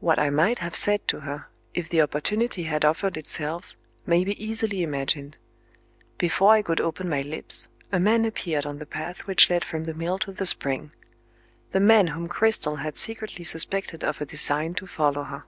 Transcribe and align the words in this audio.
What 0.00 0.18
I 0.18 0.28
might 0.28 0.58
have 0.58 0.76
said 0.76 1.08
to 1.08 1.20
her, 1.20 1.46
if 1.72 1.88
the 1.88 2.02
opportunity 2.02 2.64
had 2.64 2.84
offered 2.84 3.16
itself, 3.16 3.72
may 4.04 4.22
be 4.22 4.32
easily 4.44 4.82
imagined. 4.82 5.38
Before 6.18 6.52
I 6.52 6.60
could 6.60 6.82
open 6.82 7.08
my 7.08 7.22
lips, 7.22 7.68
a 7.90 7.98
man 7.98 8.26
appeared 8.26 8.66
on 8.66 8.78
the 8.78 8.84
path 8.84 9.20
which 9.26 9.48
led 9.48 9.64
from 9.64 9.84
the 9.84 9.94
mill 9.94 10.18
to 10.18 10.32
the 10.32 10.44
spring 10.44 10.90
the 11.70 11.80
man 11.80 12.08
whom 12.08 12.28
Cristel 12.28 12.76
had 12.80 12.98
secretly 12.98 13.42
suspected 13.42 14.04
of 14.04 14.20
a 14.20 14.26
design 14.26 14.74
to 14.74 14.86
follow 14.86 15.24
her. 15.24 15.44